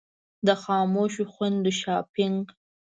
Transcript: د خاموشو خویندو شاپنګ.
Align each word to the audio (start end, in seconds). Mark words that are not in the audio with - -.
د 0.47 0.49
خاموشو 0.63 1.23
خویندو 1.33 1.71
شاپنګ. 1.81 2.41